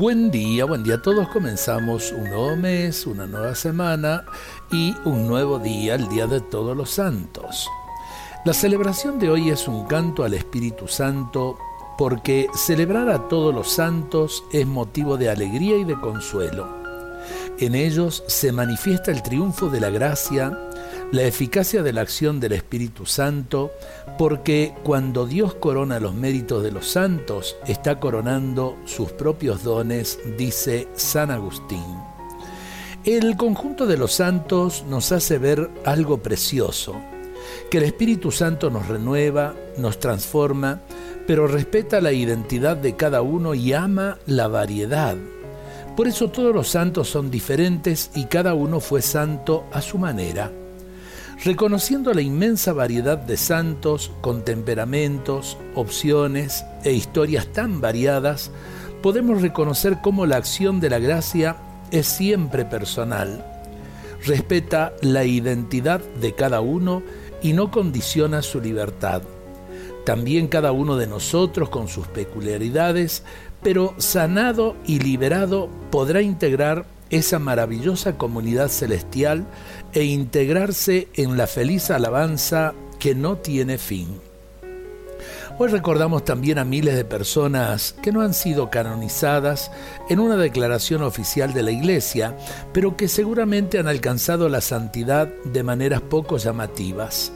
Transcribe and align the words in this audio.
Buen 0.00 0.30
día, 0.30 0.64
buen 0.64 0.82
día 0.82 0.94
a 0.94 1.02
todos. 1.02 1.28
Comenzamos 1.28 2.10
un 2.10 2.24
nuevo 2.24 2.56
mes, 2.56 3.06
una 3.06 3.26
nueva 3.26 3.54
semana 3.54 4.24
y 4.72 4.96
un 5.04 5.28
nuevo 5.28 5.58
día, 5.58 5.94
el 5.94 6.08
Día 6.08 6.26
de 6.26 6.40
Todos 6.40 6.74
los 6.74 6.88
Santos. 6.88 7.68
La 8.46 8.54
celebración 8.54 9.18
de 9.18 9.28
hoy 9.28 9.50
es 9.50 9.68
un 9.68 9.84
canto 9.84 10.24
al 10.24 10.32
Espíritu 10.32 10.88
Santo 10.88 11.58
porque 11.98 12.48
celebrar 12.54 13.10
a 13.10 13.28
todos 13.28 13.54
los 13.54 13.70
santos 13.70 14.42
es 14.50 14.66
motivo 14.66 15.18
de 15.18 15.28
alegría 15.28 15.76
y 15.76 15.84
de 15.84 16.00
consuelo. 16.00 16.89
En 17.58 17.74
ellos 17.74 18.24
se 18.26 18.52
manifiesta 18.52 19.10
el 19.10 19.22
triunfo 19.22 19.68
de 19.68 19.80
la 19.80 19.90
gracia, 19.90 20.58
la 21.12 21.22
eficacia 21.22 21.82
de 21.82 21.92
la 21.92 22.02
acción 22.02 22.40
del 22.40 22.52
Espíritu 22.52 23.06
Santo, 23.06 23.72
porque 24.18 24.74
cuando 24.82 25.26
Dios 25.26 25.54
corona 25.54 26.00
los 26.00 26.14
méritos 26.14 26.62
de 26.62 26.72
los 26.72 26.86
santos, 26.88 27.56
está 27.66 28.00
coronando 28.00 28.76
sus 28.84 29.12
propios 29.12 29.62
dones, 29.64 30.18
dice 30.38 30.88
San 30.94 31.30
Agustín. 31.30 31.84
El 33.04 33.36
conjunto 33.36 33.86
de 33.86 33.96
los 33.96 34.12
santos 34.12 34.84
nos 34.86 35.10
hace 35.10 35.38
ver 35.38 35.70
algo 35.84 36.18
precioso, 36.18 36.96
que 37.70 37.78
el 37.78 37.84
Espíritu 37.84 38.30
Santo 38.30 38.70
nos 38.70 38.88
renueva, 38.88 39.54
nos 39.78 39.98
transforma, 39.98 40.80
pero 41.26 41.46
respeta 41.46 42.00
la 42.00 42.12
identidad 42.12 42.76
de 42.76 42.96
cada 42.96 43.22
uno 43.22 43.54
y 43.54 43.72
ama 43.72 44.18
la 44.26 44.48
variedad. 44.48 45.16
Por 45.96 46.08
eso 46.08 46.30
todos 46.30 46.54
los 46.54 46.68
santos 46.68 47.08
son 47.08 47.30
diferentes 47.30 48.10
y 48.14 48.24
cada 48.24 48.54
uno 48.54 48.80
fue 48.80 49.02
santo 49.02 49.66
a 49.72 49.82
su 49.82 49.98
manera. 49.98 50.50
Reconociendo 51.44 52.12
la 52.12 52.20
inmensa 52.20 52.72
variedad 52.72 53.16
de 53.16 53.36
santos 53.36 54.12
con 54.20 54.44
temperamentos, 54.44 55.56
opciones 55.74 56.64
e 56.84 56.92
historias 56.92 57.46
tan 57.52 57.80
variadas, 57.80 58.50
podemos 59.02 59.40
reconocer 59.40 59.98
cómo 60.02 60.26
la 60.26 60.36
acción 60.36 60.80
de 60.80 60.90
la 60.90 60.98
gracia 60.98 61.56
es 61.90 62.06
siempre 62.06 62.64
personal. 62.66 63.46
Respeta 64.24 64.92
la 65.00 65.24
identidad 65.24 66.00
de 66.20 66.34
cada 66.34 66.60
uno 66.60 67.02
y 67.42 67.54
no 67.54 67.70
condiciona 67.70 68.42
su 68.42 68.60
libertad. 68.60 69.22
También 70.04 70.48
cada 70.48 70.72
uno 70.72 70.96
de 70.96 71.06
nosotros 71.06 71.68
con 71.68 71.88
sus 71.88 72.06
peculiaridades, 72.08 73.22
pero 73.62 73.94
sanado 73.98 74.76
y 74.86 74.98
liberado 75.00 75.68
podrá 75.90 76.22
integrar 76.22 76.86
esa 77.10 77.38
maravillosa 77.38 78.16
comunidad 78.16 78.68
celestial 78.68 79.46
e 79.92 80.04
integrarse 80.04 81.08
en 81.14 81.36
la 81.36 81.46
feliz 81.46 81.90
alabanza 81.90 82.72
que 82.98 83.14
no 83.14 83.36
tiene 83.36 83.78
fin. 83.78 84.20
Hoy 85.58 85.68
recordamos 85.68 86.24
también 86.24 86.58
a 86.58 86.64
miles 86.64 86.96
de 86.96 87.04
personas 87.04 87.94
que 88.02 88.12
no 88.12 88.22
han 88.22 88.32
sido 88.32 88.70
canonizadas 88.70 89.70
en 90.08 90.18
una 90.18 90.36
declaración 90.36 91.02
oficial 91.02 91.52
de 91.52 91.62
la 91.62 91.70
Iglesia, 91.70 92.34
pero 92.72 92.96
que 92.96 93.08
seguramente 93.08 93.78
han 93.78 93.88
alcanzado 93.88 94.48
la 94.48 94.62
santidad 94.62 95.28
de 95.44 95.62
maneras 95.62 96.00
poco 96.00 96.38
llamativas 96.38 97.32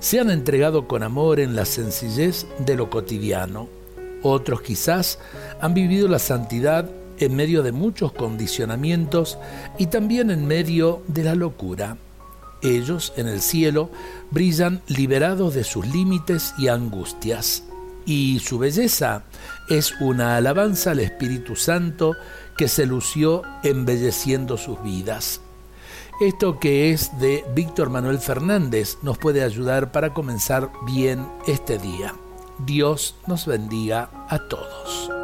se 0.00 0.20
han 0.20 0.30
entregado 0.30 0.88
con 0.88 1.02
amor 1.02 1.40
en 1.40 1.54
la 1.54 1.64
sencillez 1.64 2.46
de 2.58 2.76
lo 2.76 2.90
cotidiano. 2.90 3.68
Otros 4.22 4.62
quizás 4.62 5.18
han 5.60 5.74
vivido 5.74 6.08
la 6.08 6.18
santidad 6.18 6.90
en 7.18 7.36
medio 7.36 7.62
de 7.62 7.72
muchos 7.72 8.12
condicionamientos 8.12 9.38
y 9.78 9.86
también 9.86 10.30
en 10.30 10.46
medio 10.46 11.02
de 11.06 11.24
la 11.24 11.34
locura. 11.34 11.96
Ellos 12.62 13.12
en 13.16 13.28
el 13.28 13.40
cielo 13.40 13.90
brillan 14.30 14.82
liberados 14.86 15.54
de 15.54 15.64
sus 15.64 15.86
límites 15.86 16.54
y 16.58 16.68
angustias, 16.68 17.64
y 18.04 18.40
su 18.40 18.58
belleza 18.58 19.24
es 19.68 19.94
una 20.00 20.36
alabanza 20.36 20.90
al 20.90 21.00
Espíritu 21.00 21.56
Santo 21.56 22.16
que 22.56 22.68
se 22.68 22.84
lució 22.84 23.42
embelleciendo 23.62 24.58
sus 24.58 24.82
vidas. 24.82 25.40
Esto 26.20 26.58
que 26.58 26.92
es 26.92 27.18
de 27.18 27.46
Víctor 27.54 27.88
Manuel 27.88 28.18
Fernández 28.18 28.98
nos 29.00 29.16
puede 29.16 29.42
ayudar 29.42 29.90
para 29.90 30.12
comenzar 30.12 30.70
bien 30.84 31.26
este 31.46 31.78
día. 31.78 32.14
Dios 32.58 33.16
nos 33.26 33.46
bendiga 33.46 34.10
a 34.28 34.38
todos. 34.38 35.19